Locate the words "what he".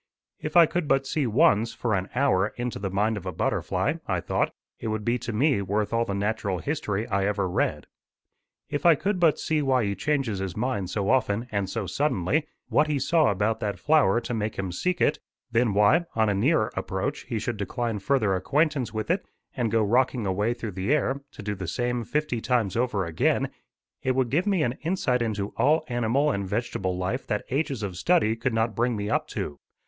12.67-12.97